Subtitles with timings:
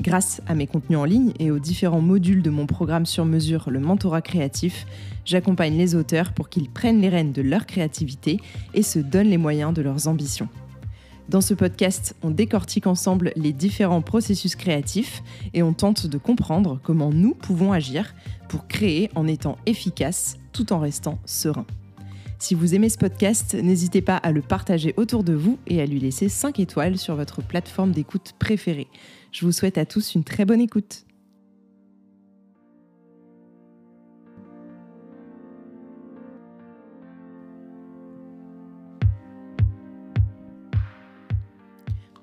[0.00, 3.70] Grâce à mes contenus en ligne et aux différents modules de mon programme sur mesure,
[3.70, 4.86] le mentorat créatif,
[5.24, 8.38] j'accompagne les auteurs pour qu'ils prennent les rênes de leur créativité
[8.74, 10.48] et se donnent les moyens de leurs ambitions.
[11.28, 15.22] Dans ce podcast, on décortique ensemble les différents processus créatifs
[15.54, 18.14] et on tente de comprendre comment nous pouvons agir
[18.48, 21.66] pour créer en étant efficace tout en restant serein.
[22.38, 25.86] Si vous aimez ce podcast, n'hésitez pas à le partager autour de vous et à
[25.86, 28.88] lui laisser 5 étoiles sur votre plateforme d'écoute préférée.
[29.32, 31.05] Je vous souhaite à tous une très bonne écoute.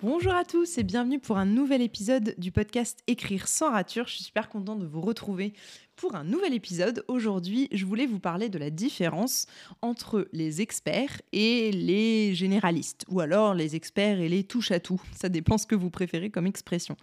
[0.04, 4.06] Bonjour à tous et bienvenue pour un nouvel épisode du podcast Écrire sans rature.
[4.06, 5.54] Je suis super contente de vous retrouver
[5.96, 7.06] pour un nouvel épisode.
[7.08, 9.46] Aujourd'hui, je voulais vous parler de la différence
[9.82, 15.02] entre les experts et les généralistes, ou alors les experts et les touche-à-tout.
[15.16, 16.98] Ça dépend ce que vous préférez comme expression.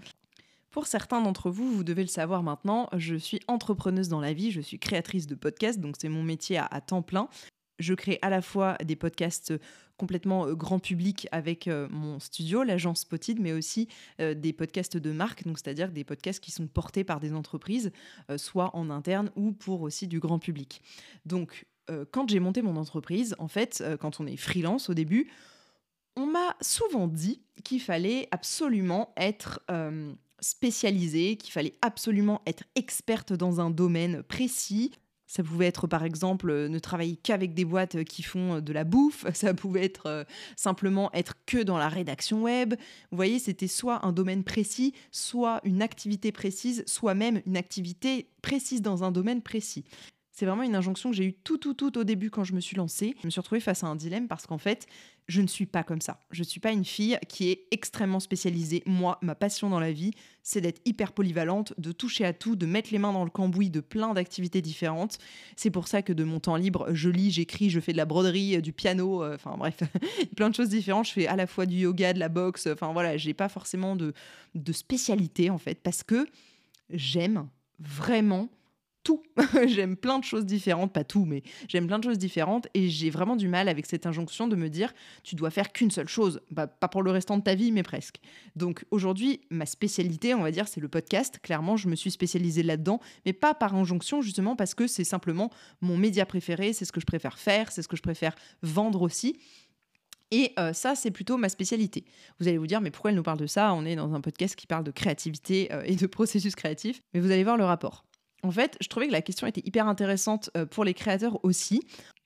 [0.71, 4.51] Pour certains d'entre vous, vous devez le savoir maintenant, je suis entrepreneuse dans la vie,
[4.51, 7.31] je suis créatrice de podcasts, donc c'est mon métier à, à temps plein
[7.81, 9.55] je crée à la fois des podcasts
[10.01, 13.87] complètement euh, grand public avec euh, mon studio, l'agence Spotted, mais aussi
[14.19, 17.93] euh, des podcasts de marque, c'est-à-dire des podcasts qui sont portés par des entreprises,
[18.37, 20.81] soit en interne ou pour aussi du grand public.
[21.27, 21.67] Donc,
[22.13, 25.31] quand j'ai monté mon entreprise, en fait, quand on est freelance au début,
[26.17, 29.61] on m'a souvent dit qu'il fallait absolument être
[30.41, 34.93] spécialisé, qu'il fallait absolument être experte dans un domaine précis,
[35.31, 38.61] ça pouvait être par exemple euh, ne travailler qu'avec des boîtes euh, qui font euh,
[38.61, 42.75] de la bouffe, ça pouvait être simplement être que dans la rédaction web.
[43.13, 48.29] Vous voyez, c'était soit un domaine précis, soit une activité précise, soit même une activité
[48.43, 49.85] précise dans un domaine précis.
[50.41, 52.61] C'est vraiment une injonction que j'ai eue tout, tout, tout au début quand je me
[52.61, 53.15] suis lancée.
[53.21, 54.87] Je me suis retrouvée face à un dilemme parce qu'en fait,
[55.29, 56.19] je ne suis pas comme ça.
[56.31, 58.83] Je ne suis pas une fille qui est extrêmement spécialisée.
[58.87, 60.13] Moi, ma passion dans la vie,
[60.43, 63.69] c'est d'être hyper polyvalente, de toucher à tout, de mettre les mains dans le cambouis
[63.69, 65.19] de plein d'activités différentes.
[65.57, 68.07] C'est pour ça que de mon temps libre, je lis, j'écris, je fais de la
[68.07, 69.81] broderie, euh, du piano, euh, enfin bref,
[70.37, 71.07] plein de choses différentes.
[71.07, 73.95] Je fais à la fois du yoga, de la boxe, enfin voilà, j'ai pas forcément
[73.95, 74.15] de,
[74.55, 76.27] de spécialité en fait, parce que
[76.89, 77.47] j'aime
[77.79, 78.49] vraiment
[79.03, 79.23] tout.
[79.67, 83.11] j'aime plein de choses différentes, pas tout, mais j'aime plein de choses différentes et j'ai
[83.11, 86.41] vraiment du mal avec cette injonction de me dire tu dois faire qu'une seule chose,
[86.51, 88.21] bah, pas pour le restant de ta vie, mais presque.
[88.57, 91.39] Donc aujourd'hui, ma spécialité, on va dire, c'est le podcast.
[91.43, 95.51] Clairement, je me suis spécialisée là-dedans, mais pas par injonction, justement parce que c'est simplement
[95.81, 99.03] mon média préféré, c'est ce que je préfère faire, c'est ce que je préfère vendre
[99.03, 99.39] aussi.
[100.31, 102.05] Et euh, ça, c'est plutôt ma spécialité.
[102.39, 103.75] Vous allez vous dire, mais pourquoi elle nous parle de ça?
[103.75, 107.03] On est dans un podcast qui parle de créativité euh, et de processus créatifs.
[107.13, 108.05] Mais vous allez voir le rapport.
[108.43, 111.83] En fait, je trouvais que la question était hyper intéressante euh, pour les créateurs aussi.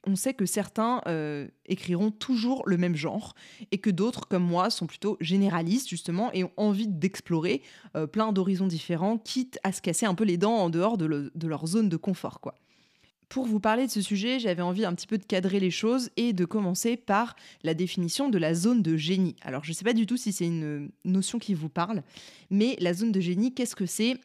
[0.07, 3.35] On sait que certains euh, écriront toujours le même genre
[3.73, 7.63] et que d'autres, comme moi, sont plutôt généralistes justement et ont envie d'explorer
[7.97, 11.31] euh, plein d'horizons différents, quitte à se casser un peu les dents en dehors de,
[11.47, 12.55] leur zone de confort, quoi.
[13.31, 16.11] Pour vous parler de ce sujet, j'avais envie un petit peu de cadrer les choses
[16.17, 19.35] et de commencer par la définition de la zone de génie.
[19.41, 22.05] Alors, je ne sais pas du tout si c'est une notion qui vous parle,
[22.51, 24.21] mais la zone de génie, qu'est-ce que c'est?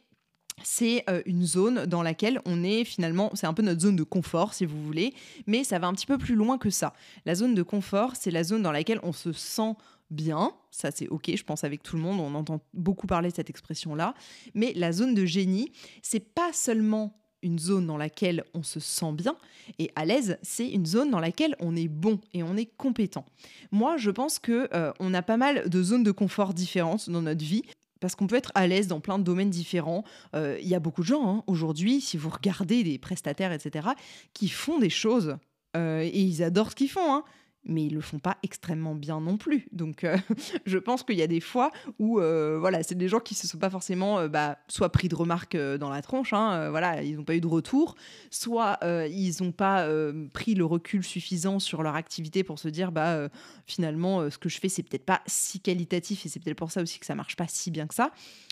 [0.63, 4.03] C'est euh, une zone dans laquelle on est finalement, c'est un peu notre zone de
[4.03, 5.13] confort si vous voulez,
[5.47, 6.93] mais ça va un petit peu plus loin que ça.
[7.25, 9.73] La zone de confort, c'est la zone dans laquelle on se sent
[10.11, 13.35] bien, ça c'est ok, je pense avec tout le monde, on entend beaucoup parler de
[13.35, 14.13] cette expression-là,
[14.53, 15.71] mais la zone de génie,
[16.01, 19.35] c'est pas seulement une zone dans laquelle on se sent bien
[19.77, 23.25] et à l'aise, c'est une zone dans laquelle on est bon et on est compétent.
[23.71, 27.21] Moi, je pense que euh, on a pas mal de zones de confort différentes dans
[27.21, 27.63] notre vie
[27.99, 30.03] parce qu'on peut être à l'aise dans plein de domaines différents.
[30.35, 33.89] Euh, il y a beaucoup de gens hein, aujourd'hui, si vous regardez des prestataires, etc.,
[34.33, 35.37] qui font des choses
[35.75, 37.13] euh, et ils adorent ce qu'ils font.
[37.13, 37.23] Hein
[37.65, 39.67] mais ils le font pas extrêmement bien non plus.
[39.71, 40.17] Donc, euh,
[40.65, 43.47] je pense qu'il y a des fois où, euh, voilà, c'est des gens qui se
[43.47, 47.15] sont pas forcément, euh, bah, soit pris de remarques dans la tronche, hein, voilà, ils
[47.17, 47.95] n'ont pas eu de retour,
[48.31, 49.87] soit ils n'ont pas
[50.33, 53.29] pris le recul suffisant sur leur activité pour se dire, bah,
[53.65, 56.81] finalement, ce que je fais, c'est peut-être pas si qualitatif et c'est peut-être pour ça
[56.81, 58.11] aussi que ça marche pas si bien que ça.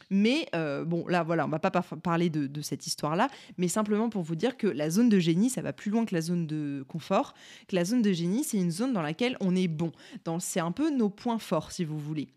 [0.09, 4.24] Mais bon, là, voilà, on va pas parler de, de cette histoire-là, mais simplement pour
[4.24, 6.86] vous dire que la zone de génie, ça va plus loin que la zone de
[6.88, 7.33] confort,
[7.68, 9.92] que la zone de génie, c'est une zone dans laquelle on est bon.
[10.39, 12.30] C'est un peu nos points forts, si vous voulez.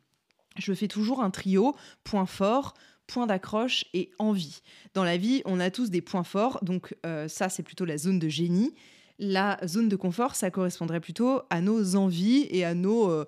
[0.58, 2.74] Je fais toujours un trio, point fort,
[3.06, 4.62] point d'accroche et envie.
[4.94, 7.98] Dans la vie, on a tous des points forts, donc euh, ça c'est plutôt la
[7.98, 8.74] zone de génie.
[9.18, 13.26] La zone de confort, ça correspondrait plutôt à nos envies et à nos euh,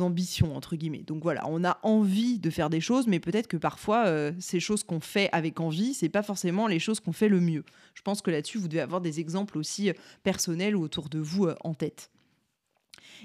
[0.00, 1.02] ambitions, entre guillemets.
[1.06, 4.60] Donc voilà, on a envie de faire des choses, mais peut-être que parfois, euh, ces
[4.60, 7.64] choses qu'on fait avec envie, c'est pas forcément les choses qu'on fait le mieux.
[7.94, 11.18] Je pense que là-dessus, vous devez avoir des exemples aussi euh, personnels ou autour de
[11.18, 12.10] vous en tête.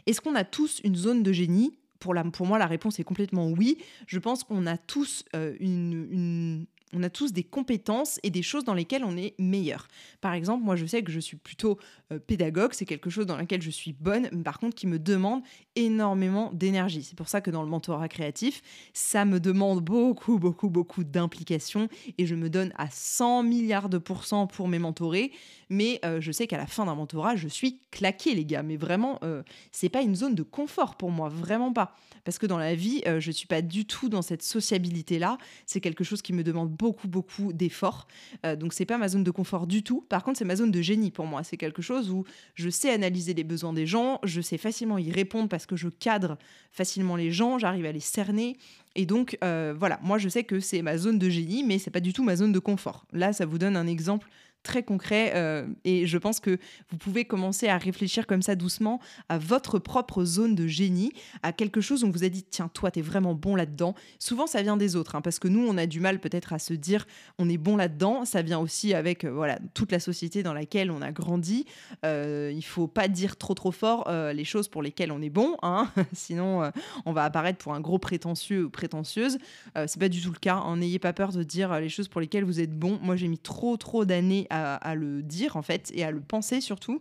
[0.05, 1.77] Est-ce qu'on a tous une zone de génie?
[1.99, 3.77] Pour, la, pour moi, la réponse est complètement oui.
[4.07, 5.23] Je pense qu'on a tous
[5.59, 9.87] une, on a tous des compétences et des choses dans lesquelles on est meilleur.
[10.21, 11.77] Par exemple, moi je sais que je suis plutôt
[12.11, 14.99] euh, pédagogue, c'est quelque chose dans lequel je suis bonne, mais par contre qui me
[14.99, 15.41] demande
[15.75, 17.03] énormément d'énergie.
[17.03, 18.61] C'est pour ça que dans le mentorat créatif,
[18.93, 23.97] ça me demande beaucoup, beaucoup, beaucoup d'implication et je me donne à 100 milliards de
[23.97, 25.31] pourcents pour mes mentorés.
[25.73, 28.61] Mais euh, je sais qu'à la fin d'un mentorat, je suis claqué, les gars.
[28.61, 29.41] Mais vraiment, euh,
[29.71, 31.95] c'est pas une zone de confort pour moi, vraiment pas.
[32.25, 35.37] Parce que dans la vie, je suis pas du tout dans cette sociabilité-là.
[35.65, 38.07] C'est quelque chose qui me demande beaucoup, beaucoup d'efforts.
[38.45, 40.05] Euh, donc, c'est pas ma zone de confort du tout.
[40.09, 41.43] Par contre, c'est ma zone de génie pour moi.
[41.43, 42.23] C'est quelque chose où
[42.55, 45.89] je sais analyser les besoins des gens, je sais facilement y répondre parce que je
[45.89, 46.37] cadre
[46.71, 48.57] facilement les gens, j'arrive à les cerner.
[48.95, 51.91] Et donc, euh, voilà, moi, je sais que c'est ma zone de génie, mais c'est
[51.91, 53.05] pas du tout ma zone de confort.
[53.11, 54.29] Là, ça vous donne un exemple
[54.63, 56.57] très concret euh, et je pense que
[56.89, 58.99] vous pouvez commencer à réfléchir comme ça doucement
[59.29, 61.11] à votre propre zone de génie,
[61.43, 63.93] à quelque chose où on vous a dit tiens toi t'es vraiment bon là-dedans.
[64.19, 66.59] Souvent ça vient des autres hein, parce que nous on a du mal peut-être à
[66.59, 67.05] se dire
[67.37, 68.25] on est bon là-dedans.
[68.25, 71.65] Ça vient aussi avec euh, voilà toute la société dans laquelle on a grandi.
[72.05, 75.57] Euh, il faut pas dire trop trop fort les choses pour lesquelles on est bon,
[75.61, 76.71] hein sinon
[77.05, 79.37] on va apparaître pour un gros prétentieux ou prétentieuse.
[79.75, 80.55] c'est pas du tout le cas.
[80.55, 80.77] Hein.
[80.77, 82.99] N'ayez pas peur de dire les choses pour lesquelles vous êtes bon.
[83.01, 86.61] Moi j'ai mis trop trop d'années à, le dire en fait et à le penser
[86.61, 86.99] surtout.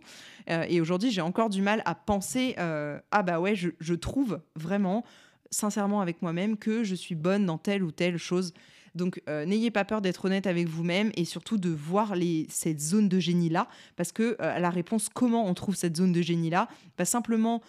[0.49, 4.41] Euh, et aujourd'hui, j'ai encore du mal à penser euh, ah bah ouais, je, trouve
[4.55, 5.05] vraiment
[5.51, 8.53] sincèrement avec moi-même que je suis bonne dans telle ou telle chose.
[8.95, 12.79] Donc euh, n'ayez pas peur d'être honnête avec vous-même et surtout de voir les, cette
[12.79, 17.05] zone de génie-là, parce que la réponse comment on trouve cette zone de génie-là, pas
[17.05, 17.61] simplement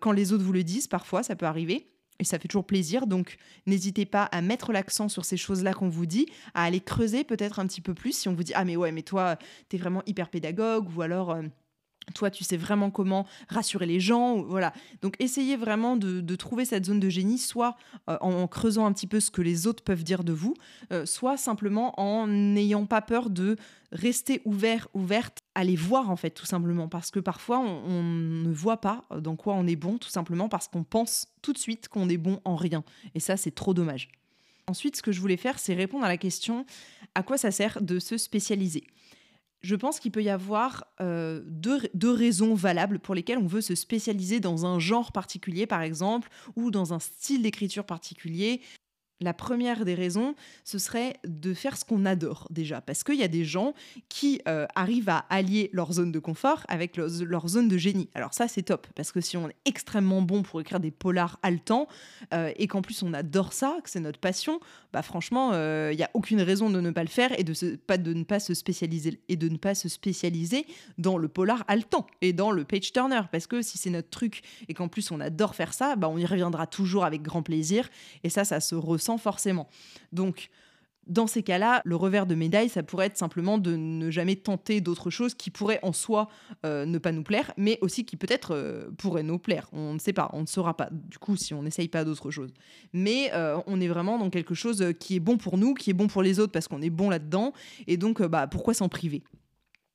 [0.00, 1.86] quand les autres vous le disent, parfois ça peut arriver,
[2.20, 3.06] et ça fait toujours plaisir.
[3.06, 7.24] Donc, n'hésitez pas à mettre l'accent sur ces choses-là qu'on vous dit, à aller creuser
[7.24, 9.36] peut-être un petit peu plus si on vous dit Ah, mais ouais, mais toi,
[9.68, 11.36] t'es vraiment hyper pédagogue, ou alors.
[12.14, 14.42] Toi, tu sais vraiment comment rassurer les gens.
[14.42, 14.72] Voilà.
[15.02, 17.76] Donc, essayez vraiment de, trouver cette zone de génie, soit
[18.08, 20.54] euh, en, creusant un petit peu ce que les autres peuvent dire de vous,
[20.92, 23.56] euh, soit simplement en n'ayant pas peur de
[23.92, 26.88] rester ouvert, ouverte à les voir, en fait, tout simplement.
[26.88, 30.68] Parce que parfois, on, ne voit pas dans quoi on est bon, tout simplement parce
[30.68, 32.84] qu'on pense tout de suite qu'on est bon en rien.
[33.14, 34.08] Et ça, c'est trop dommage.
[34.66, 36.64] Ensuite, ce que je voulais faire, c'est répondre à la question
[37.14, 38.84] à quoi ça sert de se spécialiser?
[39.62, 43.74] Je pense qu'il peut y avoir euh, deux, raisons valables pour lesquelles on veut se
[43.74, 48.60] spécialiser dans un genre particulier, par exemple, ou dans un style d'écriture particulier,
[49.20, 50.34] la première des raisons,
[50.64, 53.74] ce serait de faire ce qu'on adore déjà, parce qu'il y a des gens
[54.08, 58.08] qui euh, arrivent à allier leur zone de confort avec leur, zone de génie.
[58.14, 61.38] Alors ça, c'est top, parce que si on est extrêmement bon pour écrire des polars
[61.42, 61.86] haletants,
[62.32, 64.58] euh, et qu'en plus on adore ça, que c'est notre passion,
[64.92, 68.12] bah franchement, il euh, n'y a aucune raison de ne pas le faire et de,
[68.12, 70.66] ne pas se spécialiser et de ne pas se spécialiser
[70.98, 74.42] dans le polar haletant et dans le page turner, parce que si c'est notre truc
[74.68, 77.90] et qu'en plus on adore faire ça, bah on y reviendra toujours avec grand plaisir,
[78.24, 79.68] et ça, ça se ressent forcément.
[80.12, 80.50] Donc,
[81.06, 84.80] dans ces cas-là, le revers de médaille, ça pourrait être simplement de ne jamais tenter
[84.80, 86.28] d'autres choses qui pourraient en soi
[86.64, 89.68] euh, ne pas nous plaire, mais aussi qui peut-être euh, pourraient nous plaire.
[89.72, 92.30] On ne sait pas, on ne saura pas, du coup, si on n'essaye pas d'autres
[92.30, 92.52] choses.
[92.92, 95.94] Mais euh, on est vraiment dans quelque chose qui est bon pour nous, qui est
[95.94, 97.52] bon pour les autres parce qu'on est bon là-dedans,
[97.88, 99.24] et donc, bah, pourquoi s'en priver?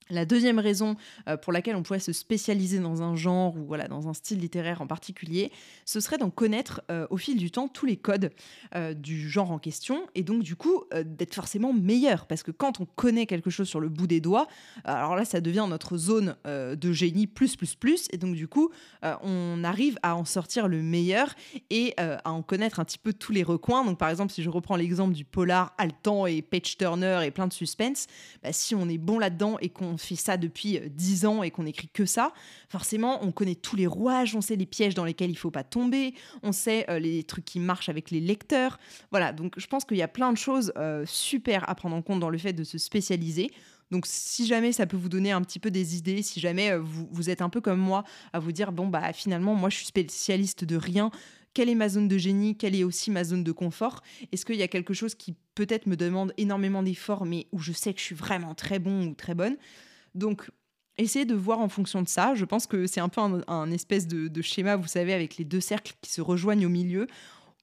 [0.10, 0.96] La deuxième raison
[1.28, 4.40] euh, pour laquelle on pourrait se spécialiser dans un genre ou voilà, dans un style
[4.40, 5.52] littéraire en particulier,
[5.86, 8.32] ce serait d'en connaître euh, au fil du temps tous les codes
[8.76, 12.80] euh, du genre en question et donc du coup d'être forcément meilleur parce que quand
[12.80, 14.48] on connaît quelque chose sur le bout des doigts,
[14.84, 18.72] alors là ça devient notre zone de génie plus plus plus et donc du coup
[19.02, 21.34] on arrive à en sortir le meilleur
[21.70, 23.84] et à en connaître un petit peu tous les recoins.
[23.84, 27.48] Donc par exemple si je reprends l'exemple du polar haletant et page turner et plein
[27.48, 28.08] de suspense,
[28.44, 31.42] bah, si on est bon là-dedans et qu'on on fait ça depuis euh, dix ans
[31.42, 32.34] et qu'on écrit que ça,
[32.70, 35.64] forcément, on connaît tous les rouages, on sait les pièges dans lesquels il faut pas
[35.64, 38.78] tomber, on sait euh, les trucs qui marchent avec les lecteurs.
[39.12, 42.02] Voilà, donc je pense qu'il y a plein de choses euh, super à prendre en
[42.02, 43.52] compte dans le fait de se spécialiser.
[43.92, 47.08] Donc si jamais ça peut vous donner un petit peu des idées, si jamais vous,
[47.12, 49.86] vous êtes un peu comme moi à vous dire, bon, bah finalement, moi je suis
[49.86, 51.12] spécialiste de rien,
[51.56, 54.04] quelle est ma zone de génie, quelle est aussi ma zone de confort?
[54.32, 57.72] Est-ce qu'il y a quelque chose qui peut-être me demande énormément d'efforts, mais où je
[57.72, 59.56] sais que je suis vraiment très bon ou très bonne?
[60.14, 60.52] Donc,
[60.98, 62.36] essayez de voir en fonction de ça.
[62.36, 65.62] Je pense que c'est un peu un, espèce de, schéma, vous savez, avec les deux
[65.62, 67.08] cercles qui se rejoignent au milieu.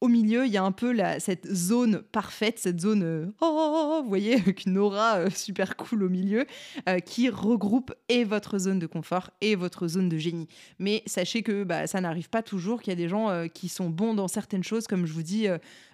[0.02, 4.08] Au milieu, il y a un peu cette zone parfaite, cette zone, euh, oh, vous
[4.08, 6.44] voyez, avec une aura euh, super cool au milieu,
[6.88, 10.48] euh, qui regroupe et votre zone de confort et votre zone de génie.
[10.80, 13.90] Mais sachez que bah, ça n'arrive pas toujours, qu'il y a des gens qui sont
[13.90, 15.46] bons dans certaines choses, comme je vous dis.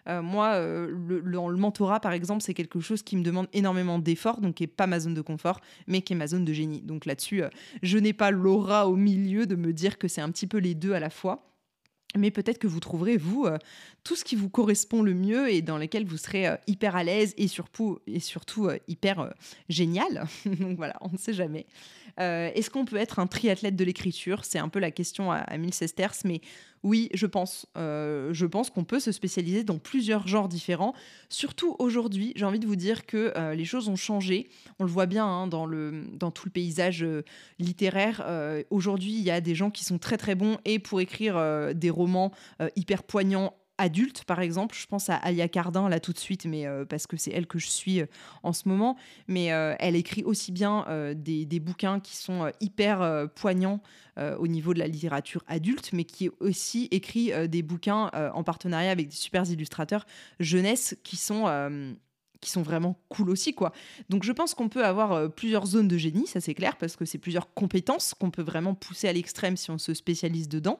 [0.06, 4.54] moi, le, le, mentorat, par exemple, c'est quelque chose qui me demande énormément d'efforts, donc
[4.54, 6.80] qui n'est pas ma zone de confort, mais qui est ma zone de génie.
[6.80, 7.42] Donc là-dessus,
[7.82, 10.74] je n'ai pas l'aura au milieu de me dire que c'est un petit peu les
[10.74, 11.48] deux à la fois
[12.16, 13.58] mais peut-être que vous trouverez, vous, euh,
[14.02, 17.04] tout ce qui vous correspond le mieux et dans lequel vous serez euh, hyper à
[17.04, 19.34] l'aise et surtout, euh, hyper
[19.68, 20.26] génial.
[20.46, 21.66] Donc voilà, on ne sait jamais.
[22.20, 24.44] Est-ce qu'on peut être un triathlète de l'écriture?
[24.44, 26.40] C'est un peu la question à, à mais
[26.82, 27.66] oui, je pense.
[27.76, 30.94] Je pense qu'on peut se spécialiser dans plusieurs genres différents.
[31.28, 34.48] Surtout aujourd'hui, j'ai envie de vous dire que les choses ont changé.
[34.80, 37.06] On le voit bien hein, dans, le, dans tout le paysage
[37.60, 38.26] littéraire.
[38.70, 41.90] aujourd'hui, il y a des gens qui sont très très bons et pour écrire des
[41.98, 42.32] romans
[42.76, 44.76] hyper poignants adulte, par exemple.
[44.78, 47.46] Je pense à Alia Cardin, là, tout de suite, mais euh, parce que c'est elle
[47.46, 48.06] que je suis euh,
[48.42, 48.96] en ce moment.
[49.28, 53.80] Mais euh, elle écrit aussi bien des, des, bouquins qui sont hyper poignants
[54.16, 59.08] au niveau de la littérature adulte, mais qui aussi écrit des bouquins en partenariat avec
[59.08, 60.06] des super illustrateurs
[60.40, 61.46] jeunesse qui sont
[62.40, 63.72] qui sont vraiment cool aussi quoi.
[64.08, 66.96] Donc je pense qu'on peut avoir euh, plusieurs zones de génie, ça c'est clair parce
[66.96, 70.78] que c'est plusieurs compétences qu'on peut vraiment pousser à l'extrême si on se spécialise dedans.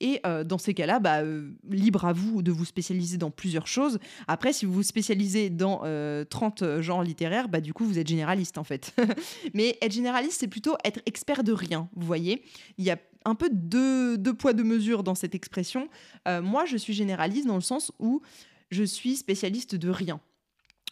[0.00, 3.66] Et euh, dans ces cas-là, bah, euh, libre à vous de vous spécialiser dans plusieurs
[3.66, 3.98] choses.
[4.26, 5.82] Après, si vous vous spécialisez dans
[6.28, 8.94] 30 genres littéraires, bah du coup vous êtes généraliste en fait.
[9.54, 11.88] Mais être généraliste, c'est plutôt être expert de rien.
[11.94, 12.42] Vous voyez,
[12.78, 15.88] il y a un peu deux, deux poids deux mesures dans cette expression.
[16.26, 18.22] moi, je suis généraliste dans le sens où
[18.70, 20.20] je suis spécialiste de rien.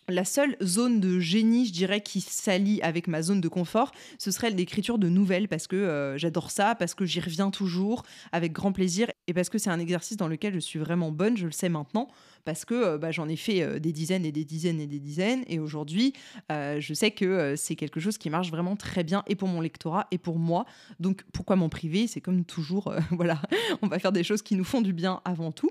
[0.09, 4.31] La seule zone de génie, je dirais, qui s'allie avec ma zone de confort, ce
[4.31, 8.53] serait l'écriture de nouvelles, parce que euh, j'adore ça, parce que j'y reviens toujours avec
[8.53, 11.47] grand plaisir, et parce que c'est un exercice dans lequel je suis vraiment bonne, je
[11.47, 12.09] le sais maintenant,
[12.45, 15.01] parce que euh, bah, j'en ai fait euh, des dizaines et des dizaines et des
[15.01, 16.13] dizaines, et aujourd'hui,
[16.51, 20.07] je sais que c'est quelque chose qui marche vraiment très bien, et pour mon lectorat,
[20.11, 20.67] et pour moi.
[21.01, 22.07] Donc pourquoi m'en priver?
[22.09, 23.41] C'est comme toujours, voilà,
[23.81, 25.71] on va faire des choses qui nous font du bien avant tout.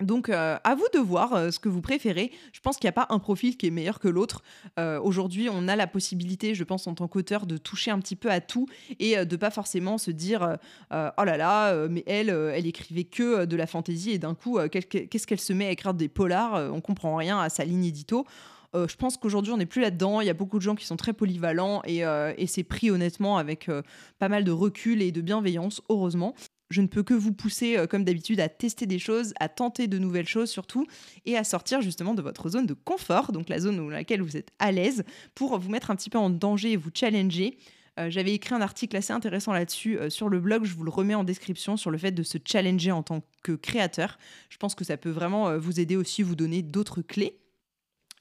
[0.00, 2.32] Donc, euh, à vous de voir euh, ce que vous préférez.
[2.52, 4.42] Je pense qu'il n'y a pas un profil qui est meilleur que l'autre.
[4.78, 8.16] Euh, aujourd'hui, on a la possibilité, je pense, en tant qu'auteur, de toucher un petit
[8.16, 8.66] peu à tout
[8.98, 10.58] et de pas forcément se dire
[10.90, 15.26] oh là là, mais elle, elle écrivait que de la fantaisie et d'un coup, qu'est-ce
[15.26, 18.26] qu'elle se met à écrire des polars On comprend rien à sa ligne édito.
[18.74, 20.20] je pense qu'aujourd'hui, on n'est plus là-dedans.
[20.20, 22.02] Il y a beaucoup de gens qui sont très polyvalents et,
[22.36, 23.70] et c'est pris honnêtement avec
[24.18, 26.34] pas mal de recul et de bienveillance, heureusement
[26.70, 29.88] je ne peux que vous pousser, euh, comme d'habitude, à tester des choses, à tenter
[29.88, 30.86] de nouvelles choses surtout,
[31.26, 34.36] et à sortir justement de votre zone de confort, donc la zone dans laquelle vous
[34.36, 37.58] êtes à l'aise, pour vous mettre un petit peu en danger et vous challenger.
[37.98, 40.90] Euh, j'avais écrit un article assez intéressant là-dessus euh, sur le blog, je vous le
[40.90, 44.18] remets en description, sur le fait de se challenger en tant que créateur.
[44.48, 47.39] Je pense que ça peut vraiment vous aider aussi, vous donner d'autres clés.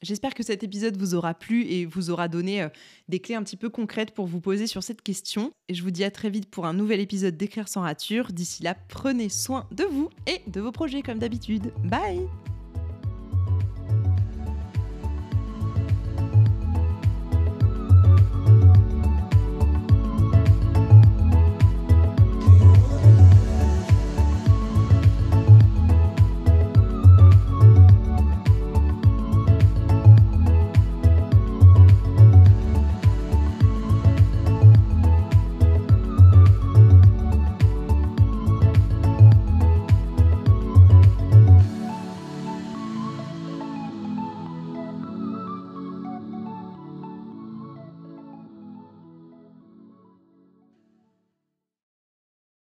[0.02, 2.70] J'espère que cet épisode vous aura plu et vous aura donné euh,
[3.08, 5.52] des clés un petit peu concrètes pour vous poser sur cette question.
[5.68, 8.32] Et je vous dis à très vite pour un nouvel épisode d'Écrire sans rature.
[8.32, 11.74] D'ici là, prenez soin de vous et de vos projets comme d'habitude.
[11.84, 12.28] Bye